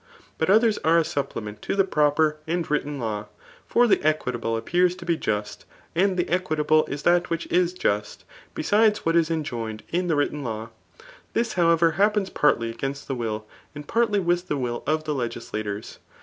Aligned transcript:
But 0.39 0.49
others 0.49 0.79
are 0.79 0.97
a 0.97 1.03
supplement 1.05 1.61
to 1.61 1.75
the 1.75 1.83
proper 1.83 2.37
and 2.47 2.71
written 2.71 2.97
law. 2.99 3.27
For 3.67 3.85
the 3.85 4.01
equitable 4.03 4.57
appears 4.57 4.95
to 4.95 5.05
be 5.05 5.15
just; 5.15 5.63
and 5.93 6.17
(he 6.17 6.27
equitable 6.27 6.87
is 6.87 7.03
that 7.03 7.29
which 7.29 7.45
is 7.51 7.71
just, 7.71 8.25
besides 8.55 9.05
what 9.05 9.15
is 9.15 9.29
enjoined 9.29 9.81
chap;: 9.81 9.89
XIV. 9.89 9.91
rhetoric; 9.91 9.91
gs 9.91 9.99
in 9.99 10.07
the 10.07 10.15
written 10.15 10.43
law. 10.43 10.69
This, 11.33 11.53
however, 11.53 11.91
happens 11.91 12.31
ptrtly 12.31 12.71
against 12.73 13.09
die 13.09 13.13
wiU, 13.13 13.43
and 13.75 13.87
partly 13.87 14.19
with 14.19 14.47
the 14.47 14.57
will 14.57 14.81
of 14.87 15.03
the 15.03 15.13
legislators. 15.13 15.99